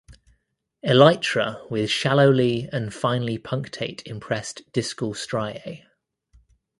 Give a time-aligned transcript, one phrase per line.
[0.83, 5.85] Elytra with shallowly and finely punctate impressed discal striae.